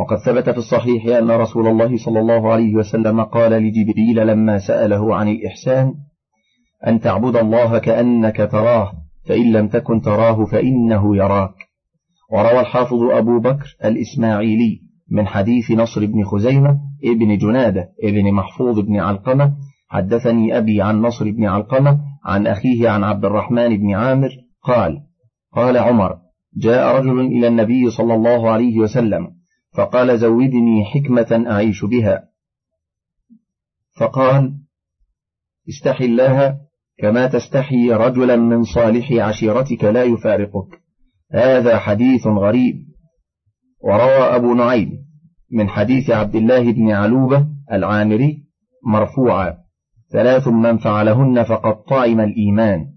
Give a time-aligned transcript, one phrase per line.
[0.00, 5.16] وقد ثبت في الصحيح أن رسول الله صلى الله عليه وسلم قال لجبريل لما سأله
[5.16, 5.94] عن الإحسان
[6.86, 8.92] أن تعبد الله كأنك تراه
[9.28, 11.54] فإن لم تكن تراه فإنه يراك.
[12.32, 18.96] وروى الحافظ أبو بكر الإسماعيلي من حديث نصر بن خزيمة ابن جنادة ابن محفوظ بن
[18.96, 19.52] علقمة
[19.88, 24.30] حدثني أبي عن نصر بن علقمة عن أخيه عن عبد الرحمن بن عامر
[24.62, 25.00] قال
[25.52, 26.16] قال عمر
[26.56, 29.39] جاء رجل إلى النبي صلى الله عليه وسلم
[29.72, 32.28] فقال زودني حكمة أعيش بها.
[34.00, 34.54] فقال
[35.68, 36.60] استحي الله
[36.98, 40.80] كما تستحي رجلا من صالح عشيرتك لا يفارقك.
[41.32, 42.76] هذا حديث غريب.
[43.80, 44.90] وروى أبو نعيم
[45.52, 48.44] من حديث عبد الله بن علوبة العامري
[48.86, 49.56] مرفوعا
[50.12, 52.94] ثلاث من فعلهن فقد طعم الإيمان.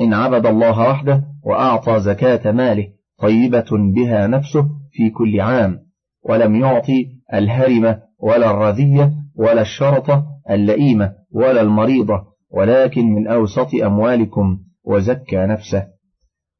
[0.00, 2.88] إن عبد الله وحده وأعطى زكاة ماله
[3.24, 5.78] طيبة بها نفسه في كل عام
[6.22, 15.36] ولم يعطي الهرمة ولا الرذية ولا الشرطة اللئيمة ولا المريضة ولكن من أوسط أموالكم وزكى
[15.36, 15.86] نفسه.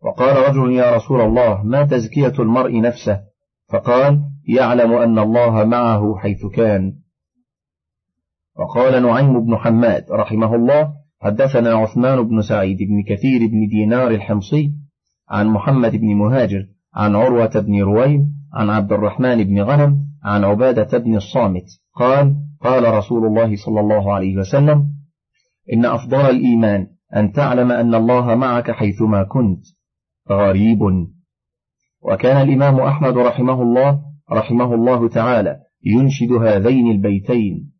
[0.02, 3.20] وقال رجل يا رسول الله ما تزكية المرء نفسه؟
[3.72, 6.92] فقال يعلم أن الله معه حيث كان.
[8.56, 14.83] وقال نعيم بن حماد رحمه الله حدثنا عثمان بن سعيد بن كثير بن دينار الحمصي
[15.28, 20.98] عن محمد بن مهاجر عن عروة بن رويم عن عبد الرحمن بن غنم عن عبادة
[20.98, 21.64] بن الصامت.
[21.94, 24.84] قال قال رسول الله صلى الله عليه وسلم
[25.72, 29.64] إن أفضل الإيمان أن تعلم أن الله معك حيثما كنت.
[30.30, 30.78] غريب.
[32.02, 34.00] وكان الإمام أحمد رحمه الله
[34.32, 37.72] رحمه الله تعالى ينشد هذين البيتين.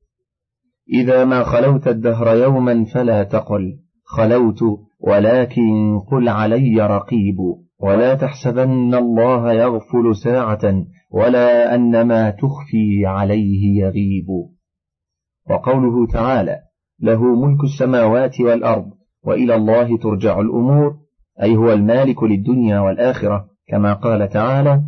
[0.93, 4.61] إذا ما خلوت الدهر يوما فلا تقل خلوت
[5.07, 7.37] ولكن قل علي رقيب
[7.79, 14.27] ولا تحسبن الله يغفل ساعة ولا أن ما تخفي عليه يغيب.
[15.51, 16.59] وقوله تعالى
[17.01, 18.91] له ملك السماوات والأرض
[19.25, 20.97] وإلى الله ترجع الأمور
[21.43, 24.83] أي هو المالك للدنيا والآخرة كما قال تعالى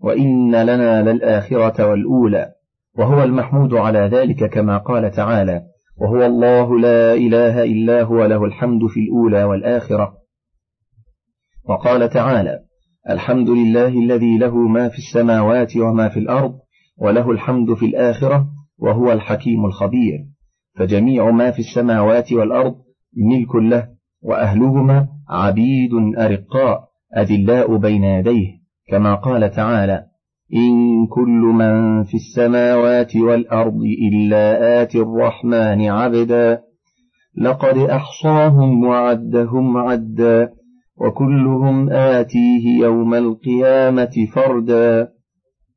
[0.00, 2.52] وإن لنا للآخرة والأولى
[2.98, 5.62] وهو المحمود على ذلك كما قال تعالى
[6.00, 10.14] وهو الله لا إله إلا هو له الحمد في الأولى والآخرة.
[11.64, 12.58] وقال تعالى
[13.10, 16.58] الحمد لله الذي له ما في السماوات وما في الأرض
[16.98, 18.46] وله الحمد في الآخرة
[18.78, 20.18] وهو الحكيم الخبير.
[20.76, 22.74] فجميع ما في السماوات والأرض
[23.16, 23.88] ملك له
[24.22, 30.06] وأهلهما عبيد أرقاء أذلاء بين يديه كما قال تعالى
[30.54, 33.80] إن كل من في السماوات والأرض
[34.12, 36.62] إلا آتي الرحمن عبدا
[37.38, 40.50] لقد أحصاهم وعدهم عدا
[40.96, 45.08] وكلهم آتيه يوم القيامة فردا.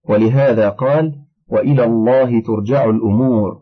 [0.09, 1.13] ولهذا قال
[1.49, 3.61] وإلى الله ترجع الأمور.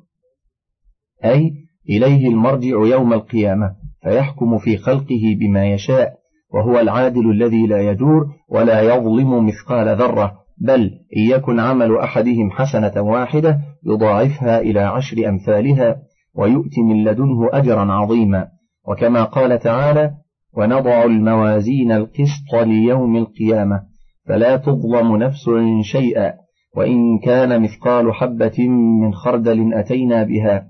[1.25, 1.51] أي
[1.89, 6.13] إليه المرجع يوم القيامة فيحكم في خلقه بما يشاء
[6.53, 10.41] وهو العادل الذي لا يجور ولا يظلم مثقال ذرة.
[10.61, 10.81] بل
[11.17, 15.95] إن يكن عمل أحدهم حسنة واحدة يضاعفها إلى عشر أمثالها
[16.35, 18.47] ويؤتي من لدنه أجرا عظيما.
[18.88, 20.11] وكما قال تعالى
[20.53, 23.81] ونضع الموازين القسط ليوم القيامة
[24.27, 25.50] فلا تظلم نفس
[25.81, 26.33] شيئا
[26.75, 30.67] وإن كان مثقال حبة من خردل أتينا بها.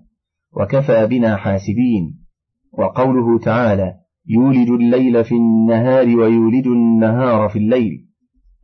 [0.58, 2.18] وكفى بنا حاسبين.
[2.74, 3.94] وقوله تعالى
[4.28, 8.06] يولج الليل في النهار ويولج النهار في الليل.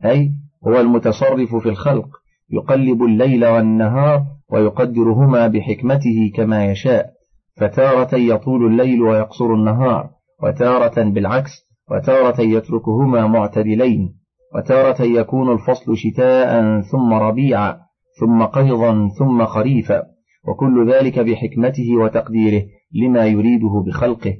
[0.04, 2.08] أي هو المتصرف في الخلق
[2.50, 7.10] يقلب الليل والنهار ويقدرهما بحكمته كما يشاء.
[7.56, 10.10] فتارة يطول الليل ويقصر النهار
[10.42, 11.50] وتارة بالعكس
[11.90, 14.14] وتارة يتركهما معتدلين
[14.54, 17.78] وتارة يكون الفصل شتاء ثم ربيعا
[18.20, 20.02] ثم قيضا ثم خريفا
[20.48, 24.34] وكل ذلك بحكمته وتقديره لما يريده بخلقه.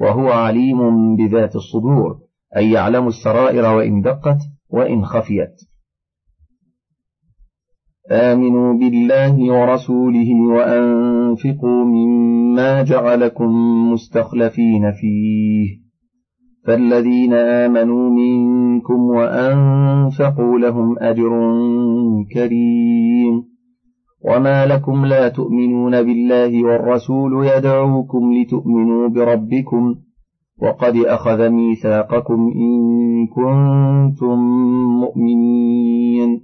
[0.00, 2.18] وهو عليم بذات الصدور
[2.56, 4.38] أي يعلم السرائر وإن دقت
[4.70, 5.54] وإن خفيت.
[8.10, 13.50] آمنوا بالله ورسوله وأنفقوا مما جعلكم
[13.92, 15.88] مستخلفين فيه.
[16.66, 21.30] فالذين آمنوا منكم وأنفقوا لهم أجر
[22.34, 23.44] كريم.
[24.24, 29.94] وما لكم لا تؤمنون بالله والرسول يدعوكم لتؤمنوا بربكم.
[30.62, 34.38] وقد أخذ ميثاقكم إن كنتم
[35.00, 36.40] مؤمنين.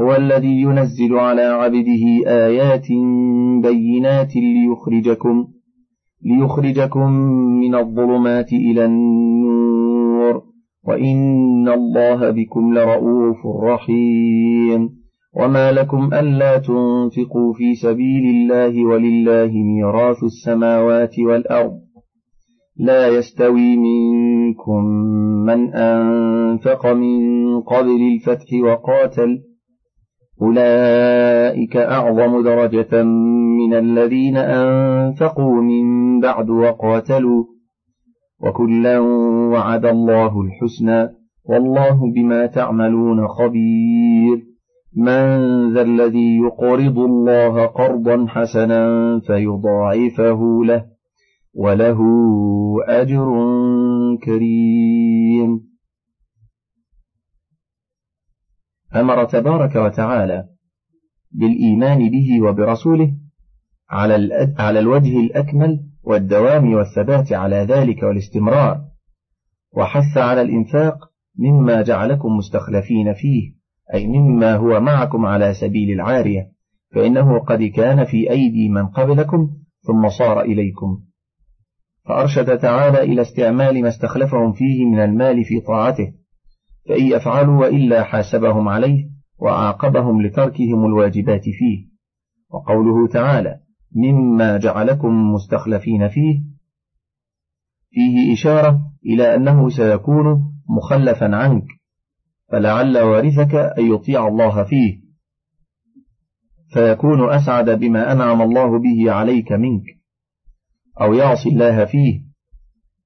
[0.00, 2.86] هو الذي ينزل على عبده آيات
[3.62, 5.46] بينات ليخرجكم
[6.24, 7.12] ليخرجكم
[7.60, 10.42] من الظلمات إلى النور.
[10.84, 14.90] وإن الله بكم لرؤوف رحيم.
[15.36, 21.85] وما لكم ألا تنفقوا في سبيل الله ولله ميراث السماوات والأرض.
[22.78, 24.84] لا يستوي منكم
[25.46, 29.42] من أنفق من قبل الفتح وقاتل.
[30.42, 33.02] أولئك أعظم درجة
[33.58, 37.44] من الذين أنفقوا من بعد وقاتلوا.
[38.40, 38.98] وكلا
[39.52, 41.08] وعد الله الحسنى.
[41.44, 44.42] والله بما تعملون خبير.
[44.96, 45.26] من
[45.74, 50.95] ذا الذي يقرض الله قرضا حسنا فيضاعفه له.
[51.58, 51.98] وله
[52.88, 53.26] أجر
[54.24, 55.60] كريم.
[58.94, 60.48] أمر تبارك وتعالى
[61.30, 63.16] بالإيمان به وبرسوله
[63.90, 68.84] على, على الوجه الأكمل والدوام والثبات على ذلك والاستمرار
[69.76, 70.98] وحث على الإنفاق
[71.38, 73.52] مما جعلكم مستخلفين فيه
[73.94, 76.52] أي مما هو معكم على سبيل العارية
[76.94, 79.50] فإنه قد كان في أيدي من قبلكم
[79.80, 81.02] ثم صار إليكم.
[82.08, 86.12] فأرشد تعالى إلى استعمال ما استخلفهم فيه من المال في طاعته
[86.88, 91.96] فإن يفعلوا وإلا حاسبهم عليه وعاقبهم لتركهم الواجبات فيه.
[92.50, 93.60] وقوله تعالى
[93.96, 96.42] مما جعلكم مستخلفين فيه
[97.90, 101.64] فيه إشارة إلى أنه سيكون مخلفا عنك
[102.52, 105.00] فلعل وارثك أن يطيع الله فيه
[106.72, 109.95] فيكون أسعد بما أنعم الله به عليك منك.
[111.00, 112.20] أو يعصي الله فيه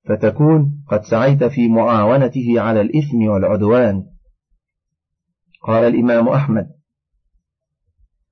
[0.08, 4.04] فتكون قد سعيت في معاونته على الإثم والعدوان.
[5.62, 6.66] قال الإمام أحمد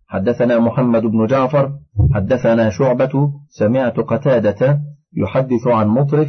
[0.06, 1.72] حدثنا محمد بن جعفر
[2.14, 4.80] حدثنا شعبة سمعت قتادة
[5.16, 6.28] يحدث عن مطرف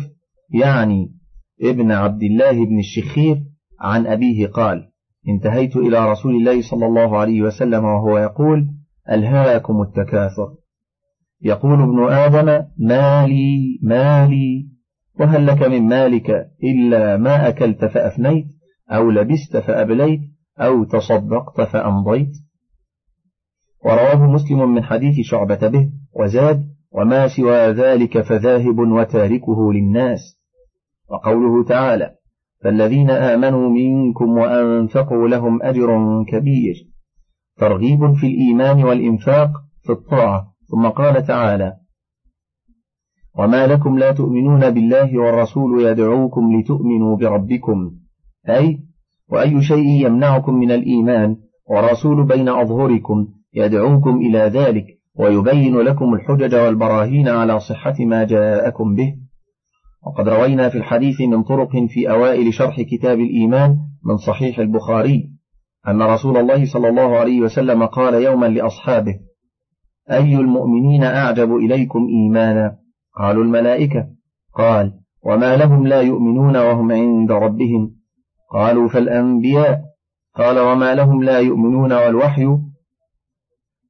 [0.50, 1.16] يعني
[1.62, 3.44] ابن عبد الله بن الشخير
[3.80, 4.90] عن أبيه قال
[5.28, 8.68] انتهيت إلى رسول الله صلى الله عليه وسلم وهو يقول
[9.12, 10.56] ألهاكم التكاثر.
[11.42, 14.70] يقول ابن آدم مالي مالي
[15.20, 16.30] وهل لك من مالك
[16.64, 18.48] إلا ما أكلت فأفنيت
[18.92, 20.22] أو لبست فأبليت
[20.60, 22.32] أو تصدقت فأمضيت؟
[23.86, 30.20] ورواه مسلم من حديث شعبة به وزاد وما سوى ذلك فذاهب وتاركه للناس.
[31.10, 32.16] وقوله تعالى
[32.64, 35.90] فالذين آمنوا منكم وأنفقوا لهم أجر
[36.28, 36.76] كبير.
[37.58, 39.52] ترغيب في الإيمان والإنفاق
[39.84, 40.49] في الطاعة.
[40.72, 41.74] ثم قال تعالى
[43.38, 47.92] وما لكم لا تؤمنون بالله والرسول يدعوكم لتؤمنوا بربكم.
[48.50, 48.80] أي
[49.30, 51.36] وأي شيء يمنعكم من الإيمان
[51.70, 54.86] ورسول بين أظهركم يدعوكم إلى ذلك
[55.16, 59.16] ويبين لكم الحجج والبراهين على صحة ما جاءكم به.
[60.08, 65.30] وقد روينا في الحديث من طرق في أوائل شرح كتاب الإيمان من صحيح البخاري
[65.88, 69.20] أن رسول الله صلى الله عليه وسلم قال يوما لأصحابه
[70.12, 72.78] أي المؤمنين أعجب إليكم إيمانا؟
[73.20, 74.08] قالوا الملائكة.
[74.54, 74.94] قال
[75.26, 77.96] وما لهم لا يؤمنون وهم عند ربهم.
[78.54, 79.82] قالوا فالأنبياء.
[80.36, 82.48] قال وما لهم لا يؤمنون والوحي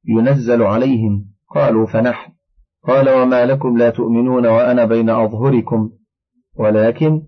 [0.08, 1.24] ينزل عليهم.
[1.54, 2.32] قالوا فنحن.
[2.86, 5.90] قال وما لكم لا تؤمنون وأنا بين أظهركم.
[6.58, 7.22] ولكن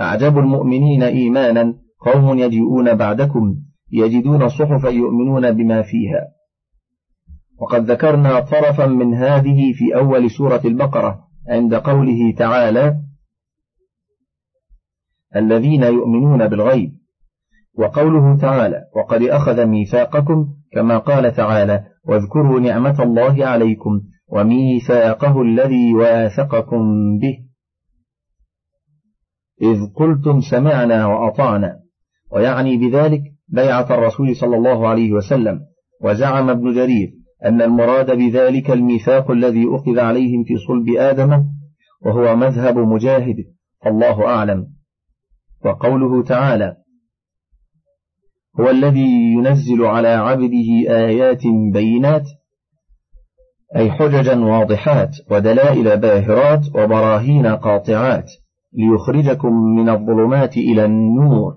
[0.00, 1.74] أعجب المؤمنين إيمانا.
[2.00, 3.56] قوم يجيئون بعدكم.
[3.92, 6.37] يجدون صحفا يؤمنون بما فيها.
[7.60, 13.00] وقد ذكرنا طرفا من هذه في أول سورة البقرة عند قوله تعالى
[15.36, 16.98] الذين يؤمنون بالغيب.
[17.74, 26.78] وقوله تعالى وقد أخذ ميثاقكم كما قال تعالى واذكروا نعمة الله عليكم وميثاقه الذي واثقكم
[27.18, 27.38] به.
[29.62, 31.80] إذ قلتم سمعنا وأطعنا.
[32.32, 35.60] ويعني بذلك بيعة الرسول صلى الله عليه وسلم
[36.00, 41.44] وزعم ابن جرير أن المراد بذلك الميثاق الذي أخذ عليهم في صلب آدم
[42.02, 43.36] وهو مذهب مجاهد
[43.84, 44.66] فالله أعلم.
[45.64, 46.76] وقوله تعالى
[48.60, 51.42] هو الذي ينزل على عبده آيات
[51.72, 52.24] بينات
[53.76, 58.30] أي حججا واضحات ودلائل باهرات وبراهين قاطعات
[58.72, 61.56] ليخرجكم من الظلمات إلى النور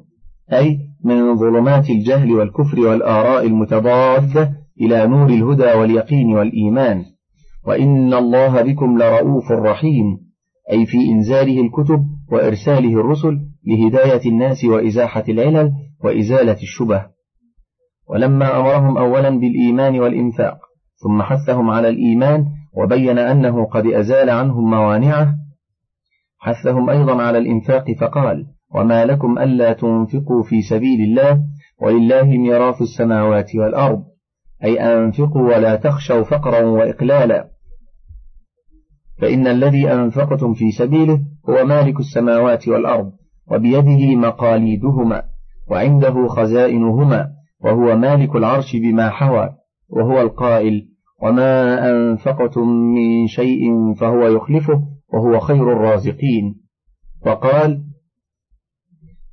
[0.53, 7.06] أي من ظلمات الجهل والكفر والآراء المتضادة إلى نور الهدى واليقين والإيمان.
[7.68, 10.18] وإن الله بكم لرؤوف رحيم.
[10.72, 15.72] أي في إنزاله الكتب وإرساله الرسل لهداية الناس وإزاحة العلل
[16.04, 17.06] وإزالة الشبه.
[18.10, 20.58] ولما أمرهم أولا بالإيمان والإنفاق
[21.04, 22.46] ثم حثهم على الإيمان
[22.78, 25.36] وبين أنه قد أزال عنهم موانعه
[26.40, 31.44] حثهم أيضا على الإنفاق فقال وما لكم ألا تنفقوا في سبيل الله
[31.82, 34.04] ولله ميراث السماوات والأرض.
[34.63, 37.51] أي أنفقوا ولا تخشوا فقرا وإقلالا.
[39.22, 43.12] فإن الذي أنفقتم في سبيله هو مالك السماوات والأرض
[43.51, 45.24] وبيده مقاليدهما
[45.68, 47.32] وعنده خزائنهما
[47.63, 49.50] وهو مالك العرش بما حوى
[49.89, 50.88] وهو القائل
[51.24, 54.82] وما أنفقتم من شيء فهو يخلفه
[55.13, 56.56] وهو خير الرازقين.
[57.25, 57.84] وقال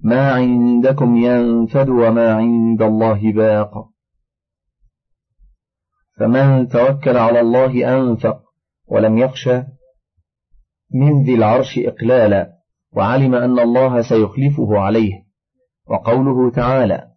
[0.00, 3.88] ما عندكم ينفد وما عند الله باق.
[6.18, 8.40] فمن توكل على الله أنفق
[8.87, 9.62] ولم يخشى
[10.94, 12.52] من ذي العرش إقلالا
[12.92, 15.12] وعلم أن الله سيخلفه عليه
[15.87, 17.08] وقوله تعالى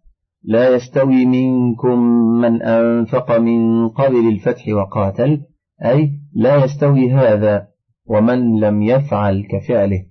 [0.42, 1.98] لا يستوي منكم
[2.40, 5.42] من أنفق من قبل الفتح وقاتل
[5.84, 7.68] أي لا يستوي هذا
[8.06, 10.06] ومن لم يفعل كفعله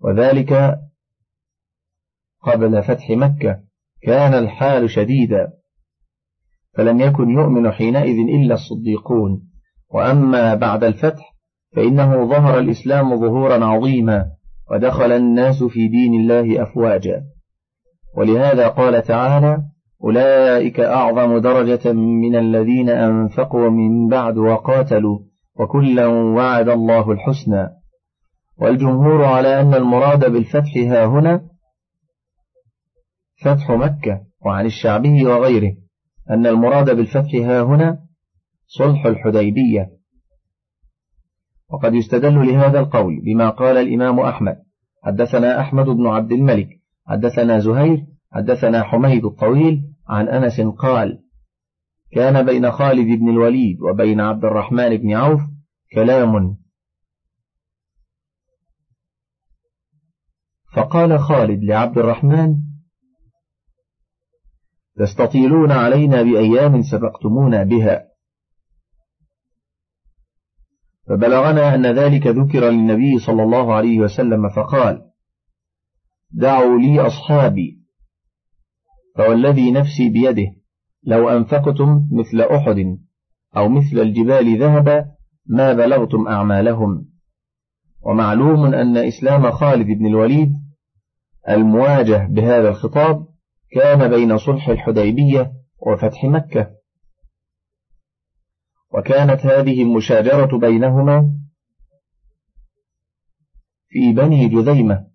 [0.00, 0.78] وذلك
[2.42, 3.60] قبل فتح مكة
[4.02, 5.52] كان الحال شديدا
[6.74, 9.42] فلم يكن يؤمن حينئذ إلا الصديقون.
[9.94, 11.34] وأما بعد الفتح
[11.76, 14.26] فإنه ظهر الإسلام ظهورا عظيما
[14.70, 17.22] ودخل الناس في دين الله أفواجا.
[18.16, 19.58] ولهذا قال تعالى
[20.04, 25.18] أولئك أعظم درجة من الذين أنفقوا من بعد وقاتلوا
[25.60, 27.68] وكلا وعد الله الحسنى.
[28.58, 31.42] والجمهور على أن المراد بالفتح ها هنا
[33.44, 35.81] فتح مكة وعن الشعبي وغيره.
[36.30, 38.06] أن المراد بالفتح ها هنا
[38.66, 39.90] صلح الحديبية.
[41.70, 44.56] وقد يستدل لهذا القول بما قال الإمام أحمد.
[45.04, 46.68] حدثنا أحمد بن عبد الملك
[47.06, 51.22] حدثنا زهير حدثنا حميد الطويل عن أنس قال
[52.12, 55.40] كان بين خالد بن الوليد وبين عبد الرحمن بن عوف
[55.92, 56.56] كلام.
[60.74, 62.71] فقال خالد لعبد الرحمن
[64.98, 68.08] تستطيلون علينا بأيام سبقتمونا بها.
[71.08, 75.02] فبلغنا أن ذلك ذكر للنبي صلى الله عليه وسلم فقال
[76.30, 77.82] دعوا لي أصحابي
[79.16, 80.52] فوالذي نفسي بيده
[81.04, 82.98] لو أنفقتم مثل أحد
[83.56, 85.04] أو مثل الجبال ذهبا
[85.46, 87.08] ما بلغتم أعمالهم.
[88.02, 90.52] ومعلوم أن إسلام خالد بن الوليد
[91.48, 93.26] المواجه بهذا الخطاب
[93.72, 95.52] كان بين صلح الحديبية
[95.86, 96.70] وفتح مكة.
[98.94, 101.32] وكانت هذه المشاجرة بينهما
[103.88, 105.06] في بني جذيمة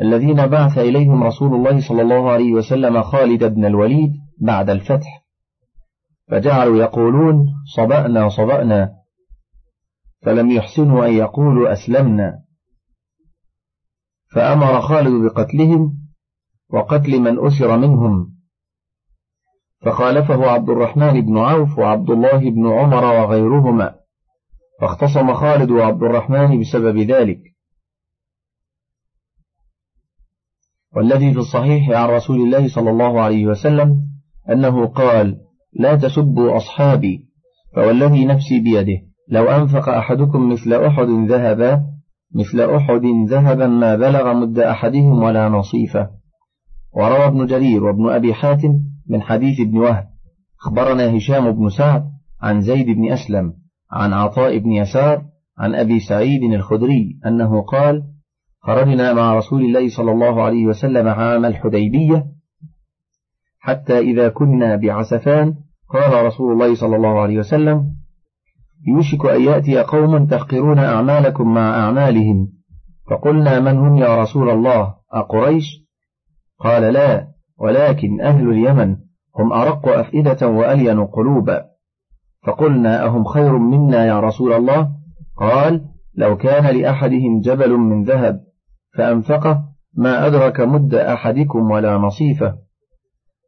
[0.00, 5.24] الذين بعث إليهم رسول الله صلى الله عليه وسلم خالد بن الوليد بعد الفتح.
[6.30, 8.90] فجعلوا يقولون صبأنا صبأنا.
[10.22, 12.44] فلم يحسنوا أن يقولوا أسلمنا.
[14.34, 15.99] فأمر خالد بقتلهم
[16.72, 18.34] وقتل من أسر منهم.
[19.80, 23.94] فخالفه عبد الرحمن بن عوف وعبد الله بن عمر وغيرهما.
[24.80, 27.40] فاختصم خالد وعبد الرحمن بسبب ذلك.
[30.96, 33.96] والذي في الصحيح عن رسول الله صلى الله عليه وسلم
[34.50, 35.36] أنه قال
[35.72, 37.28] لا تسبوا أصحابي
[37.74, 39.02] فوالذي نفسي بيده.
[39.28, 41.82] لو أنفق أحدكم مثل أحد ذهبا
[42.34, 46.19] مثل أحد ذهبا ما بلغ مد أحدهم ولا نصيفة.
[46.92, 48.72] وروى ابن جرير وابن أبي حاتم
[49.08, 50.06] من حديث ابن وهب.
[50.60, 52.04] أخبرنا هشام بن سعد
[52.42, 53.54] عن زيد بن أسلم
[53.92, 55.22] عن عطاء بن يسار
[55.58, 58.02] عن أبي سعيد الخدري أنه قال
[58.62, 62.26] خرجنا مع رسول الله صلى الله عليه وسلم عام الحديبية
[63.60, 65.54] حتى إذا كنا بعسفان
[65.88, 68.00] قال رسول الله صلى الله عليه وسلم
[68.86, 72.48] يوشك أن يأتي قوم تحقرون أعمالكم مع أعمالهم.
[73.10, 75.64] فقلنا من هم يا رسول الله؟ أقريش؟
[76.60, 78.96] قال لا ولكن أهل اليمن
[79.38, 81.64] هم أرق أفئدة وألين قلوبا
[82.46, 84.88] فقلنا أهم خير منا يا رسول الله؟
[85.36, 88.40] قال لو كان لأحدهم جبل من ذهب
[88.96, 89.64] فأنفقه
[89.94, 92.54] ما أدرك مد أحدكم ولا نصيفه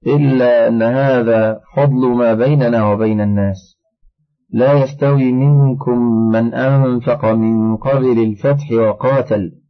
[0.07, 3.79] إلا أن هذا فضل ما بيننا وبين الناس.
[4.51, 5.99] لا يستوي منكم
[6.33, 9.62] من أنفق من قبل الفتح وقاتل.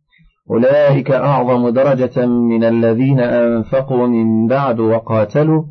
[0.53, 5.65] أولئك أعظم درجة من الذين أنفقوا من بعد وقاتلوا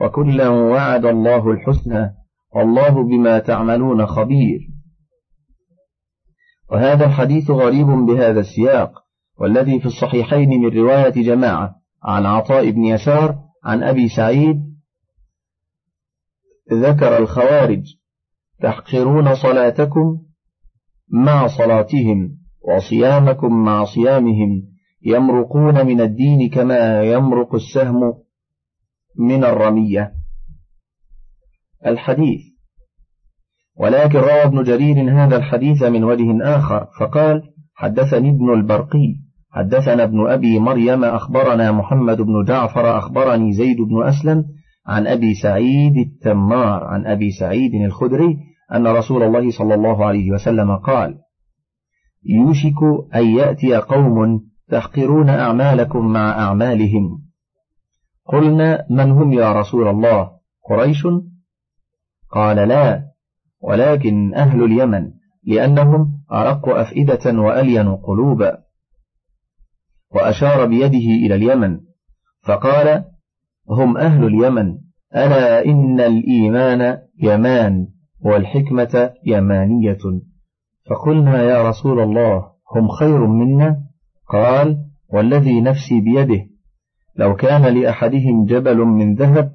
[0.00, 2.10] وكلا وعد الله الحسنى
[2.54, 4.60] والله بما تعملون خبير.
[6.70, 8.92] وهذا الحديث غريب بهذا السياق
[9.38, 14.56] والذي في الصحيحين من رواية جماعة عن عطاء بن يسار عن أبي سعيد
[16.72, 17.82] ذكر الخوارج
[18.62, 20.18] تحقرون صلاتكم
[21.08, 22.39] مع صلاتهم.
[22.60, 24.62] وصيامكم مع صيامهم
[25.06, 28.14] يمرقون من الدين كما يمرق السهم
[29.18, 30.12] من الرمية.
[31.86, 32.40] الحديث.
[33.76, 37.42] ولكن روى ابن جرير هذا الحديث من وجه آخر فقال
[37.74, 39.14] حدثني ابن البرقي
[39.50, 44.44] حدثنا ابن أبي مريم أخبرنا محمد بن جعفر أخبرني زيد بن أسلم
[44.86, 48.36] عن أبي سعيد التمار عن أبي سعيد الخدري
[48.74, 51.14] أن رسول الله صلى الله عليه وسلم قال
[52.24, 52.82] يوشك
[53.14, 57.22] أن يأتي قوم تحقرون أعمالكم مع أعمالهم.
[58.24, 60.30] قلنا من هم يا رسول الله؟
[60.68, 61.06] قريش؟
[62.30, 63.10] قال لا
[63.60, 65.10] ولكن أهل اليمن
[65.44, 68.58] لأنهم أرق أفئدة وألين قلوبا.
[70.10, 71.80] وأشار بيده إلى اليمن
[72.42, 73.04] فقال
[73.68, 74.78] هم أهل اليمن
[75.16, 77.88] ألا إن الإيمان يمان
[78.20, 79.98] والحكمة يمانية؟
[80.90, 82.44] فقلنا يا رسول الله
[82.76, 83.76] هم خير منا؟
[84.28, 84.76] قال
[85.12, 86.46] والذي نفسي بيده.
[87.16, 89.52] لو كان لأحدهم جبل من ذهب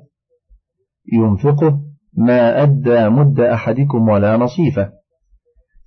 [1.14, 1.80] ينفقه
[2.18, 4.90] ما أدى مد أحدكم ولا نصيفه.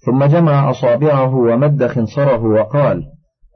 [0.07, 3.05] ثم جمع أصابعه ومد خنصره وقال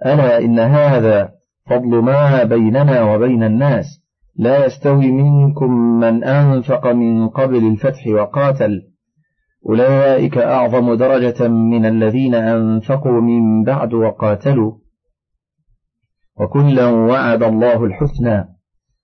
[0.06, 1.32] ألا إن هذا
[1.66, 4.02] فضل ما بيننا وبين الناس؟
[4.36, 5.70] لا يستوي منكم
[6.00, 8.91] من أنفق من قبل الفتح وقاتل.
[9.68, 14.72] أولئك أعظم درجة من الذين أنفقوا من بعد وقاتلوا.
[16.40, 18.44] وكلا وعد الله الحسنى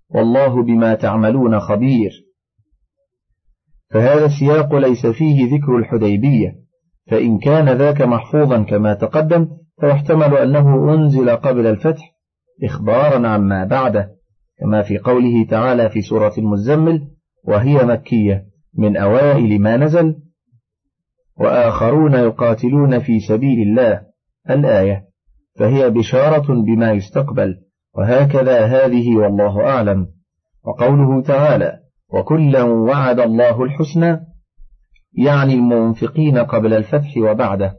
[0.08, 2.28] والله بما تعملون خبير.
[3.90, 6.54] فهذا السياق ليس فيه ذكر الحديبية
[7.10, 9.48] فإن كان ذاك محفوظا كما تقدم
[9.80, 12.14] فيحتمل أنه أنزل قبل الفتح
[12.64, 14.10] إخبارا عما بعده
[14.60, 17.08] كما في قوله تعالى في سورة المزمل
[17.44, 18.44] وهي مكية
[18.78, 20.16] من أوائل ما نزل
[21.40, 24.02] وآخرون يقاتلون في سبيل الله.
[24.50, 25.04] الآية
[25.58, 27.54] فهي بشارة بما يستقبل
[27.94, 30.06] وهكذا هذه والله أعلم.
[30.64, 31.72] وقوله تعالى
[32.12, 34.20] وكلا وعد الله الحسنى
[35.12, 37.74] يعني المنفقين قبل الفتح وبعده.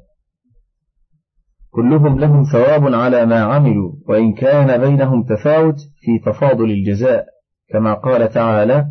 [1.71, 7.25] كلهم لهم ثواب على ما عملوا وإن كان بينهم تفاوت في تفاضل الجزاء.
[7.69, 8.85] كما قال تعالى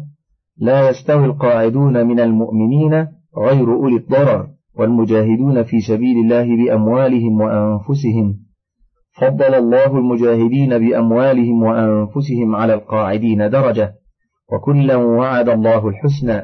[0.57, 4.58] لا يستوي القاعدون من المؤمنين غير أولي الضرر.
[4.79, 8.39] والمجاهدون في سبيل الله بأموالهم وأنفسهم.
[9.21, 13.95] فضل الله المجاهدين بأموالهم وأنفسهم على القاعدين درجة.
[14.53, 16.43] وكلا وعد الله الحسنى.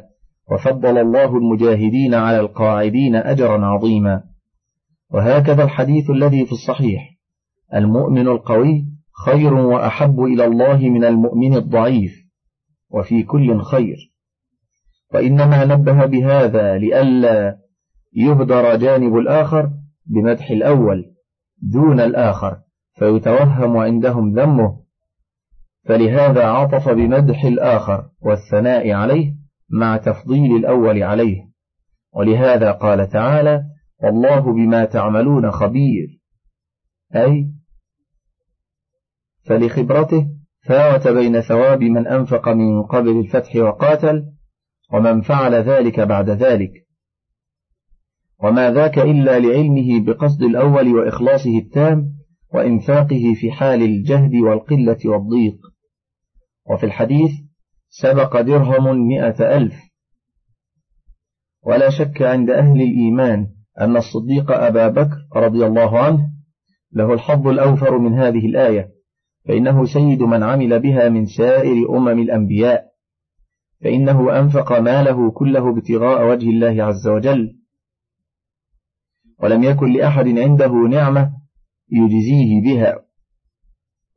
[0.53, 4.23] وفضل الله المجاهدين على القاعدين أجرا عظيما.
[5.11, 7.15] وهكذا الحديث الذي في الصحيح.
[7.75, 8.85] المؤمن القوي
[9.27, 12.13] خير وأحب إلى الله من المؤمن الضعيف.
[12.91, 13.97] وفي كل خير.
[15.15, 17.64] وإنما نبه بهذا لئلا
[18.15, 19.71] يهدر جانب الآخر
[20.07, 21.05] بمدح الأول
[21.63, 22.59] دون الآخر
[22.99, 24.85] فيتوهم عندهم ذمه
[25.85, 29.35] فلهذا عطف بمدح الآخر والثناء عليه
[29.71, 31.43] مع تفضيل الأول عليه.
[32.13, 33.65] ولهذا قال تعالى
[34.03, 36.21] والله بما تعملون خبير
[37.17, 37.51] أي
[39.47, 40.27] فلخبرته
[40.69, 44.25] فاوت بين ثواب من أنفق من قبل الفتح وقاتل
[44.93, 46.84] ومن فعل ذلك بعد ذلك.
[48.43, 52.15] وما ذاك إلا لعلمه بقصد الأول وإخلاصه التام
[52.55, 55.57] وإنفاقه في حال الجهد والقلة والضيق.
[56.71, 57.31] وفي الحديث
[57.89, 59.75] سبق درهم مئة ألف.
[61.67, 63.47] ولا شك عند أهل الإيمان
[63.81, 66.31] أن الصديق أبا بكر رضي الله عنه
[66.93, 68.89] له الحظ الأوفر من هذه الآية
[69.49, 72.85] فإنه سيد من عمل بها من سائر أمم الأنبياء
[73.85, 77.57] فإنه أنفق ماله كله ابتغاء وجه الله عز وجل.
[79.45, 81.33] ولم يكن لأحد عنده نعمة
[81.91, 82.99] يجزيه بها.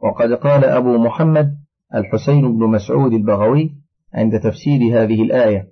[0.03, 1.57] وقد قال أبو محمد
[1.95, 3.75] الحسين بن مسعود البغوي
[4.13, 5.67] عند تفسير هذه الآية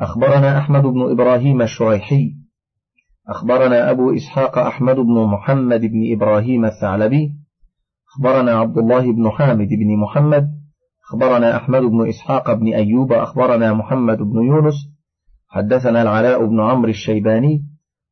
[0.00, 2.34] أخبرنا أحمد بن إبراهيم الشريحي
[3.28, 7.32] أخبرنا أبو إسحاق أحمد بن محمد بن إبراهيم الثعلبي
[8.14, 10.48] أخبرنا عبد الله بن حامد بن محمد
[11.10, 14.74] أخبرنا أحمد بن إسحاق بن أيوب أخبرنا محمد بن يونس
[15.48, 17.67] حدثنا العلاء بن عمرو الشيباني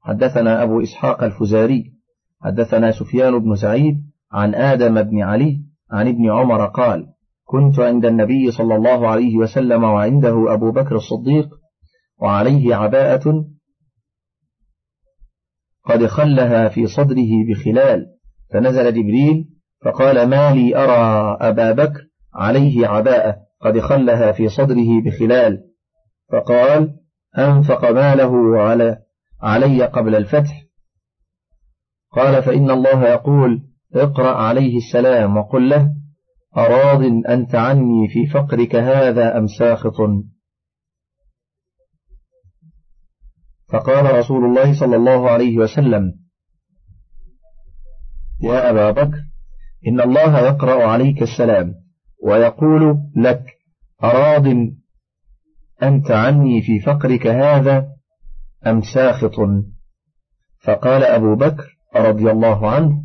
[0.07, 1.93] حدثنا أبو إسحاق الفزاري
[2.41, 7.07] حدثنا سفيان بن سعيد عن آدم بن علي عن ابن عمر قال
[7.45, 11.49] كنت عند النبي صلى الله عليه وسلم وعنده أبو بكر الصديق
[12.19, 13.45] وعليه عباءة
[15.85, 18.07] قد خلها في صدره بخلال
[18.53, 19.49] فنزل جبريل
[19.85, 22.01] فقال ما لي أرى أبا بكر
[22.35, 25.63] عليه عباءة قد خلها في صدره بخلال.
[26.33, 26.97] فقال
[27.39, 29.06] أنفق ماله على
[29.43, 30.63] علي قبل الفتح.
[32.13, 33.63] قال فإن الله يقول
[33.95, 35.93] اقرأ عليه السلام وقل له
[36.57, 39.97] أراض أنت عني في فقرك هذا أم ساخط؟
[43.73, 46.15] فقال رسول الله صلى الله عليه وسلم
[48.41, 49.19] يا أبا بكر
[49.89, 51.75] إن الله يقرأ عليك السلام
[52.23, 53.45] ويقول لك
[54.05, 54.47] أراض
[55.83, 57.96] أنت عني في فقرك هذا
[58.67, 59.37] أم ساخط؟
[60.61, 63.03] فقال أبو بكر رضي الله عنه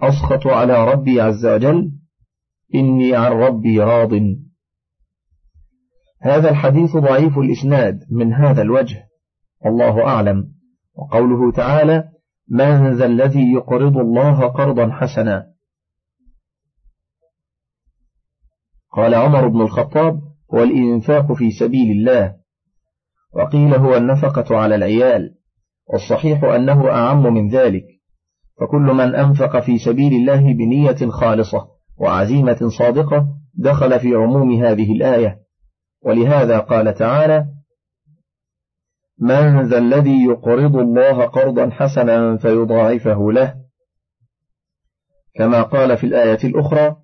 [0.00, 1.92] أسخط على ربي عز وجل
[2.74, 4.12] إني عن ربي راض.
[6.22, 9.08] هذا الحديث ضعيف الإسناد من هذا الوجه
[9.64, 10.54] والله أعلم.
[10.94, 12.08] وقوله تعالى
[12.48, 15.54] من ذا الذي يقرض الله قرضا حسنا
[18.92, 20.20] قال عمر بن الخطاب
[20.54, 22.36] هو الإنفاق في سبيل الله
[23.34, 25.34] وقيل هو النفقة على العيال
[25.86, 27.84] والصحيح أنه أعم من ذلك.
[28.60, 31.68] فكل من أنفق في سبيل الله بنية خالصة
[31.98, 35.40] وعزيمة صادقة دخل في عموم هذه الآية.
[36.02, 37.46] ولهذا قال تعالى
[39.18, 43.54] من ذا الذي يقرض الله قرضا حسنا فيضاعفه له.
[45.34, 46.96] كما قال في الآية الأخرى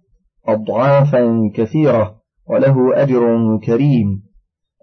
[0.47, 4.30] أضعافا كثيرة وله أجر كريم.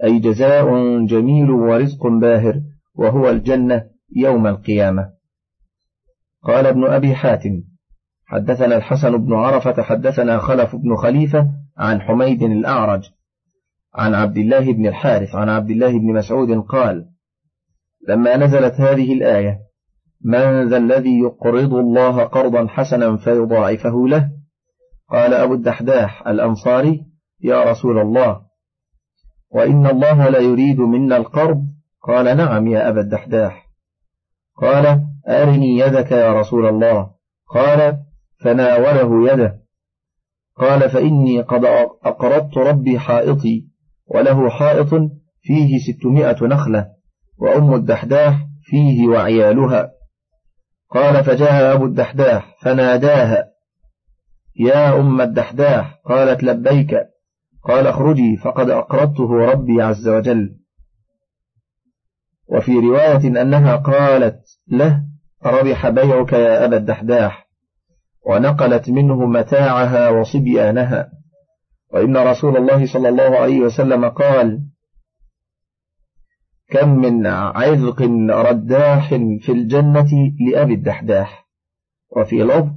[0.03, 0.65] أي جزاء
[1.05, 2.61] جميل ورزق باهر
[2.95, 3.83] وهو الجنة
[4.15, 5.09] يوم القيامة.
[6.43, 7.63] قال ابن أبي حاتم
[8.25, 13.03] حدثنا الحسن بن عرفة حدثنا خلف بن خليفة عن حميد الأعرج
[13.95, 17.05] عن عبد الله بن الحارث عن عبد الله بن مسعود قال
[18.07, 19.59] لما نزلت هذه الآية
[20.21, 24.29] من ذا الذي يقرض الله قرضا حسنا فيضاعفه له؟
[25.09, 27.05] قال أبو الدحداح الأنصاري
[27.41, 28.46] يا رسول الله
[29.49, 31.63] وإن الله لا يريد منا القرض
[32.01, 33.67] قال نعم يا أبا الدحداح.
[34.55, 37.11] قال أرني يدك يا رسول الله.
[37.49, 37.97] قال
[38.39, 39.59] فناوله يده.
[40.57, 41.65] قال فإني قد
[42.05, 43.67] أقرضت ربي حائطي
[44.07, 44.89] وله حائط
[45.41, 46.87] فيه ستمائة نخلة
[47.37, 49.91] وأم الدحداح فيه وعيالها.
[50.89, 53.47] قال فجاء أبو الدحداح فناداها.
[54.59, 57.07] يا أم الدحداح قالت لبيك
[57.67, 60.55] قال اخرجي فقد أقرضته ربي عز وجل.
[62.47, 65.03] وفي رواية أنها قالت له
[65.45, 67.47] ربح بيعك يا أبا الدحداح.
[68.25, 71.11] ونقلت منه متاعها وصبيانها.
[71.93, 74.59] وإن رسول الله صلى الله عليه وسلم قال
[76.69, 79.09] كم من عذق رداح
[79.41, 81.47] في الجنة لأبي الدحداح.
[82.17, 82.71] وفي لفظ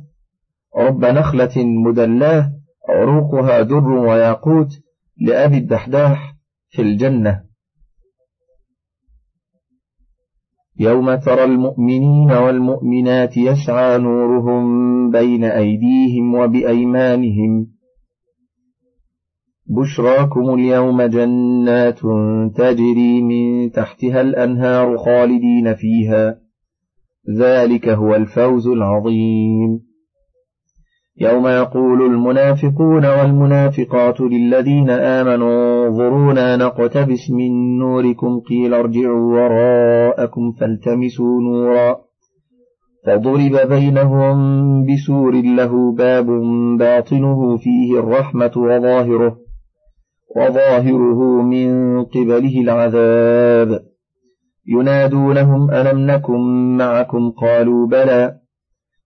[0.77, 2.60] رب نخلة مدلاه
[3.01, 4.69] عروقها در وياقوت
[5.21, 6.35] لأبي الدحداح
[6.69, 7.41] في الجنة.
[10.79, 17.67] يوم ترى المؤمنين والمؤمنات يسعى نورهم بين أيديهم وبأيمانهم.
[19.67, 22.01] بشراكم اليوم جنات
[22.55, 26.41] تجري من تحتها الأنهار خالدين فيها.
[27.39, 29.90] ذلك هو الفوز العظيم.
[31.17, 41.97] يوم يقول المنافقون والمنافقات للذين آمنوا انظرونا نقتبس من نوركم قيل ارجعوا وراءكم فالتمسوا نورا.
[43.07, 44.37] فضرب بينهم
[44.87, 46.27] بسور له باب
[46.79, 49.37] باطنه فيه الرحمة وظاهره
[50.37, 53.81] وظاهره من قبله العذاب.
[54.67, 58.40] ينادونهم ألم نكن معكم؟ قالوا بلى.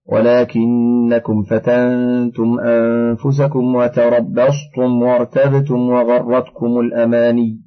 [0.06, 7.60] ولكنكم فتنتم أنفسكم وتربصتم وارتبتم وغرتكم الأماني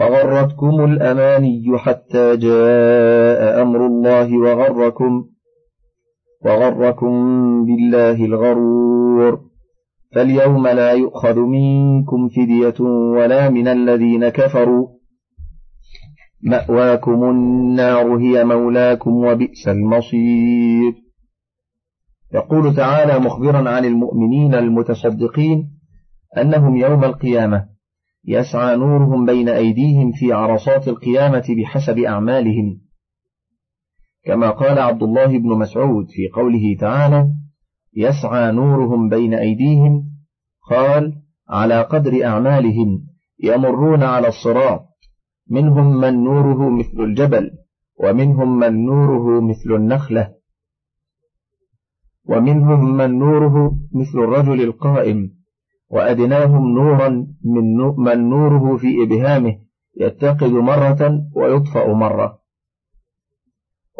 [0.00, 5.24] وغرتكم الأماني حتى جاء أمر الله وغركم
[6.44, 7.12] وغركم
[7.64, 9.40] بالله الغرور.
[10.14, 12.80] فاليوم لا يؤخذ منكم فدية
[13.16, 14.88] ولا من الذين كفروا
[16.46, 20.92] مأواكم النار هي مولاكم وبئس المصير.
[22.34, 25.70] يقول تعالى مخبرا عن المؤمنين المتصدقين
[26.38, 27.66] أنهم يوم القيامة
[28.24, 32.80] يسعى نورهم بين أيديهم في عرصات القيامة بحسب أعمالهم.
[34.24, 37.28] كما قال عبد الله بن مسعود في قوله تعالى
[37.96, 40.04] يسعى نورهم بين أيديهم
[40.70, 41.12] قال
[41.48, 43.06] على قدر أعمالهم
[43.42, 44.85] يمرون على الصراط
[45.50, 47.50] منهم من نوره مثل الجبل
[47.98, 50.34] ومنهم من نوره مثل النخلة
[52.24, 55.36] ومنهم من نوره مثل الرجل القائم
[55.88, 57.08] وأدناهم نورا
[57.44, 59.58] من, من نوره في إبهامه
[59.96, 62.38] يتقد مرة ويطفأ مرة.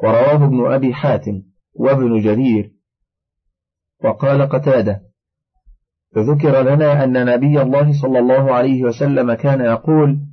[0.03, 1.43] ورواه ابن أبي حاتم
[1.75, 2.73] وابن جرير.
[4.05, 5.03] وقال قتادة
[6.19, 10.26] ذكر لنا أن نبي الله صلى الله عليه وسلم كان يقول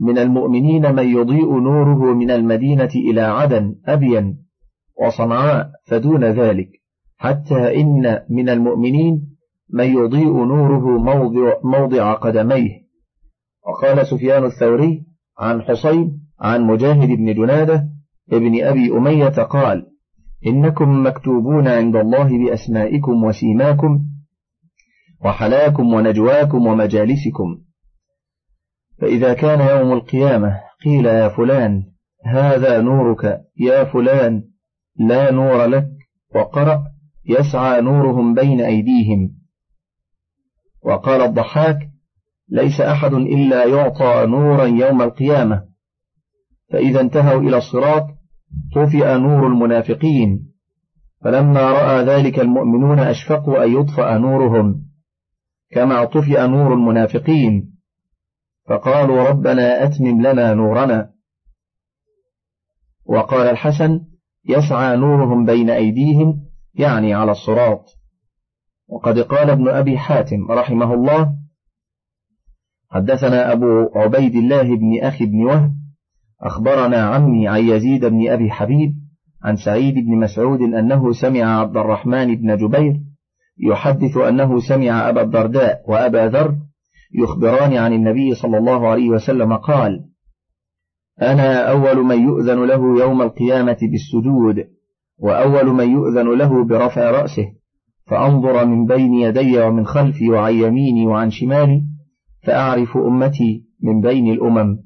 [0.00, 4.38] من المؤمنين من يضيء نوره من المدينة إلى عدن أبين
[5.06, 6.68] وصنعاء فدون ذلك
[7.16, 9.34] حتى إن من المؤمنين
[9.70, 12.84] من يضيء نوره موضع, موضع قدميه.
[13.66, 15.06] وقال سفيان الثوري
[15.38, 17.88] عن حصين عن مجاهد بن جنادة
[18.32, 19.86] ابن أبي أمية قال
[20.46, 24.04] إنكم مكتوبون عند الله بأسمائكم وسيماكم
[25.24, 27.63] وحلاكم ونجواكم ومجالسكم.
[29.00, 31.82] فإذا كان يوم القيامة قيل يا فلان
[32.24, 33.40] هذا نورك.
[33.60, 34.42] يا فلان
[34.98, 35.88] لا نور لك.
[36.34, 36.84] وقرأ
[37.26, 39.30] يسعى نورهم بين أيديهم.
[40.82, 41.78] وقال الضحاك
[42.48, 45.64] ليس أحد إلا يعطى نورا يوم القيامة.
[46.72, 48.06] فإذا انتهوا إلى الصراط
[48.74, 50.52] طفئ نور المنافقين.
[51.24, 54.84] فلما رأى ذلك المؤمنون أشفقوا أن يطفأ نورهم.
[55.70, 57.73] كما طفئ نور المنافقين.
[58.64, 61.10] فقالوا ربنا أتمم لنا نورنا.
[63.06, 64.00] وقال الحسن
[64.48, 66.40] يسعى نورهم بين أيديهم
[66.74, 67.84] يعني على الصراط.
[68.88, 71.36] وقد قال ابن أبي حاتم رحمه الله
[72.90, 75.72] حدثنا أبو عبيد الله بن أخي بن وهب
[76.40, 78.94] أخبرنا عمي عن يزيد بن أبي حبيب
[79.42, 83.00] عن سعيد بن مسعود أنه سمع عبد الرحمن بن جبير
[83.58, 86.56] يحدث أنه سمع أبا الدرداء وأبا ذر
[87.14, 90.04] يخبران عن النبي صلى الله عليه وسلم قال
[91.22, 94.68] أنا أول من يؤذن له يوم القيامة بالسجود
[95.18, 97.52] وأول من يؤذن له برفع رأسه
[98.06, 101.82] فأنظر من بين يدي ومن خلفي وعن يميني وعن شمالي
[102.42, 104.84] فأعرف أمتي من بين الأمم.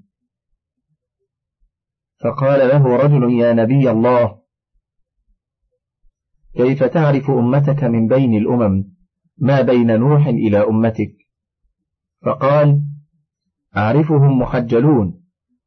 [2.25, 4.39] فقال له رجل يا نبي الله
[6.57, 8.85] كيف تعرف أمتك من بين الأمم؟
[9.39, 11.28] ما بين نوح إلى أمتك؟
[12.25, 12.83] فقال
[13.77, 15.21] أعرفهم محجلون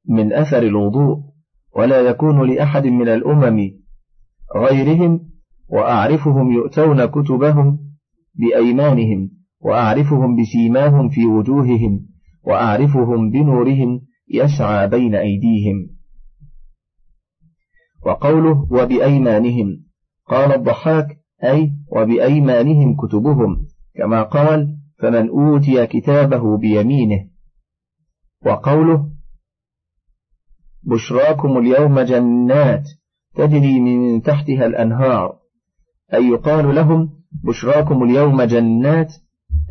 [0.09, 1.17] من أثر الوضوء
[1.75, 3.71] ولا يكون لأحد من الأمم
[4.55, 5.29] غيرهم
[5.69, 7.79] وأعرفهم يؤتون كتبهم
[8.35, 12.07] بأيمانهم وأعرفهم بسيماهم في وجوههم
[12.43, 15.89] وأعرفهم بنورهم يسعى بين أيديهم.
[18.05, 19.83] وقوله وبأيمانهم
[20.27, 27.27] قال الضحاك أي وبأيمانهم كتبهم كما قال فمن أوتي كتابه بيمينه.
[28.45, 29.09] وقوله
[30.83, 32.89] بشراكم اليوم جنات
[33.35, 35.39] تجري من تحتها الأنهار
[36.13, 37.09] أي يقال لهم
[37.43, 39.13] بشراكم اليوم جنات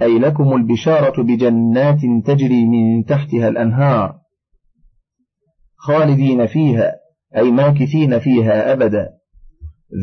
[0.02, 4.20] أي لكم البشارة بجنات تجري من تحتها الأنهار.
[5.76, 6.92] خالدين فيها
[7.36, 9.08] أي ماكثين فيها أبدا.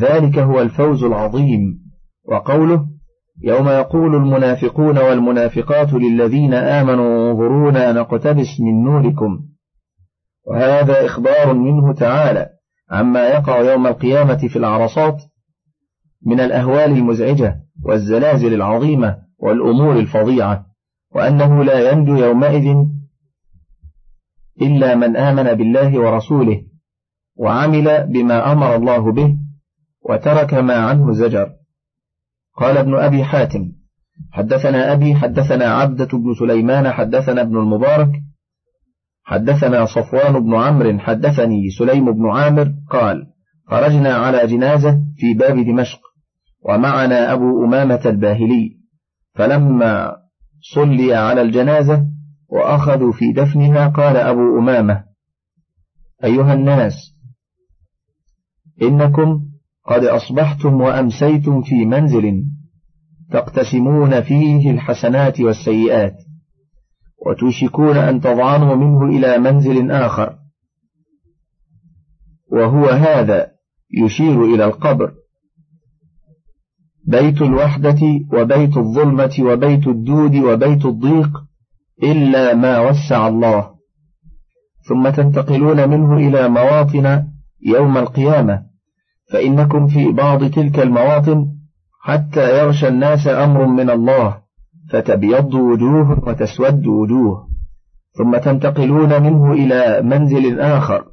[0.01, 1.79] ذلك هو الفوز العظيم.
[2.25, 2.96] وقوله
[3.43, 9.39] يوم يقول المنافقون والمنافقات للذين آمنوا انظرونا نقتبس من نوركم.
[10.47, 12.49] وهذا إخبار منه تعالى
[12.91, 15.23] عما يقع يوم القيامة في العرصات
[16.25, 20.65] من الأهوال المزعجة والزلازل العظيمة والأمور الفظيعة
[21.15, 22.75] وأنه لا ينجو يومئذ
[24.61, 26.61] إلا من آمن بالله ورسوله
[27.35, 29.37] وعمل بما أمر الله به
[30.09, 31.53] وترك ما عنه زجر.
[32.57, 33.71] قال ابن أبي حاتم
[34.31, 38.11] حدثنا أبي حدثنا عبدة بن سليمان حدثنا ابن المبارك
[39.23, 43.27] حدثنا صفوان بن عمرو حدثني سليم بن عامر قال
[43.67, 45.99] خرجنا على جنازة في باب دمشق
[46.61, 48.77] ومعنا أبو أمامة الباهلي
[49.35, 50.15] فلما
[50.73, 52.05] صلي على الجنازة
[52.49, 55.03] وأخذوا في دفنها قال أبو أمامة
[56.23, 56.93] أيها الناس
[58.81, 59.46] إنكم
[59.87, 62.43] قد أصبحتم وأمسيتم في منزل
[63.31, 66.15] تقتسمون فيه الحسنات والسيئات
[67.25, 70.35] وتوشكون أن تضعنوا منه إلى منزل آخر.
[72.51, 73.51] وهو هذا
[74.03, 75.13] يشير إلى القبر.
[77.07, 77.99] بيت الوحدة
[78.33, 81.43] وبيت الظلمة وبيت الدود وبيت الضيق
[82.03, 83.71] إلا ما وسع الله.
[84.89, 87.27] ثم تنتقلون منه إلى مواطن
[87.61, 88.66] يوم القيامة.
[89.31, 91.47] فإنكم في بعض تلك المواطن
[92.01, 94.41] حتى يغشى الناس أمر من الله
[94.89, 97.47] فتبيض وجوه وتسود وجوه
[98.17, 101.05] ثم تنتقلون منه إلى منزل آخر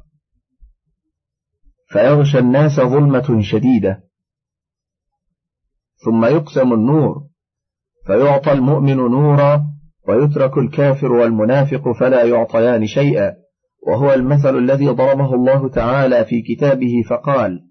[1.87, 4.03] فيغشى الناس ظلمة شديدة.
[6.05, 7.27] ثم يقسم النور
[8.07, 9.65] فيعطى المؤمن نورا
[10.07, 13.33] ويترك الكافر والمنافق فلا يعطيان شيئا
[13.87, 17.61] وهو المثل الذي ضربه الله تعالى في كتابه فقال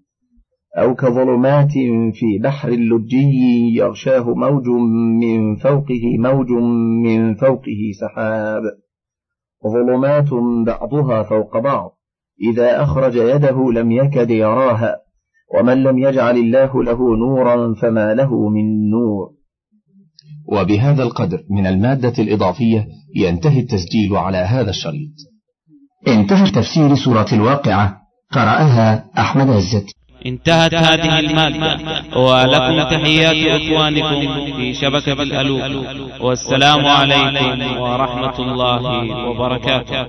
[0.77, 1.71] أو كظلمات
[2.13, 4.67] في بحر لجي يغشاه موج
[5.21, 6.51] من فوقه موج
[7.05, 8.61] من فوقه سحاب.
[9.73, 10.29] ظلمات
[10.65, 11.91] بعضها فوق بعض.
[12.51, 14.95] إذا أخرج يده لم يكد يراها.
[15.59, 19.31] ومن لم يجعل الله له نورا فما له من نور.
[20.51, 25.11] وبهذا القدر من المادة الإضافية ينتهي التسجيل على هذا الشريط.
[26.07, 28.01] انتهى تفسير سورة الواقعة.
[28.31, 29.94] قرأها أحمد عزت.
[30.25, 31.79] انتهت هذه المادة.
[32.15, 35.63] ولكم تحيات إخوانكم في شبكة الألوف.
[36.21, 38.83] والسلام عليكم ورحمة الله
[39.27, 40.05] وبركاته.